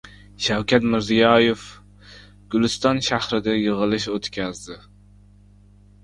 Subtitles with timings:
[0.43, 1.65] Shavkat Mirziyoyev
[2.55, 4.79] Guliston shahrida yig‘ilish o‘tkazdi